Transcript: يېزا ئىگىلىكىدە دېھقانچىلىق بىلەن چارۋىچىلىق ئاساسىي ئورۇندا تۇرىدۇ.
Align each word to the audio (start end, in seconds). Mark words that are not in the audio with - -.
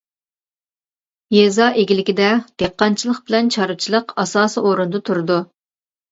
يېزا 1.33 1.65
ئىگىلىكىدە 1.81 2.29
دېھقانچىلىق 2.63 3.19
بىلەن 3.27 3.51
چارۋىچىلىق 3.57 4.15
ئاساسىي 4.23 4.65
ئورۇندا 4.71 5.03
تۇرىدۇ. 5.11 5.37